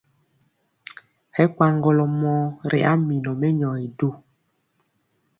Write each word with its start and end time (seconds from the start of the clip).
Hɛ 1.35 1.43
kwaŋgɔlɔ 1.55 2.05
mɔɔ 2.19 2.41
ri 2.69 2.79
a 2.91 2.93
minɔ 3.05 3.31
mɛnyɔgi 3.41 3.87
du. 3.97 4.07